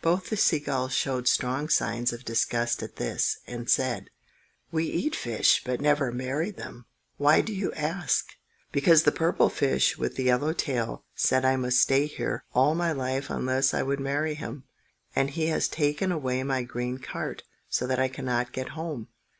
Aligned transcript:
Both 0.00 0.30
the 0.30 0.36
sea 0.36 0.60
gulls 0.60 0.92
showed 0.94 1.26
strong 1.26 1.68
signs 1.68 2.12
of 2.12 2.24
disgust 2.24 2.84
at 2.84 2.94
this, 2.94 3.38
and 3.48 3.68
said,— 3.68 4.10
"We 4.70 4.84
eat 4.84 5.16
fish, 5.16 5.60
but 5.64 5.80
never 5.80 6.12
marry 6.12 6.52
them. 6.52 6.86
Why 7.16 7.40
do 7.40 7.52
you 7.52 7.72
ask?" 7.72 8.26
"Because 8.70 9.02
the 9.02 9.10
purple 9.10 9.48
fish 9.48 9.98
with 9.98 10.14
the 10.14 10.22
yellow 10.22 10.52
tail 10.52 11.04
said 11.16 11.44
I 11.44 11.56
must 11.56 11.80
stay 11.80 12.06
here 12.06 12.44
all 12.54 12.76
my 12.76 12.92
life 12.92 13.28
unless 13.28 13.74
I 13.74 13.82
would 13.82 13.98
marry 13.98 14.34
him. 14.34 14.62
And 15.16 15.30
he 15.30 15.48
has 15.48 15.66
taken 15.66 16.12
away 16.12 16.44
my 16.44 16.62
green 16.62 16.98
cart, 16.98 17.42
so 17.68 17.88
that 17.88 17.98
I 17.98 18.06
cannot 18.06 18.52
get 18.52 18.68
home." 18.78 19.08